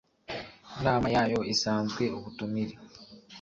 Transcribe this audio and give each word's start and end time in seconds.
nama 0.83 1.07
yayo 1.15 1.39
isanzwe 1.53 2.03
Ubutumire 2.17 2.75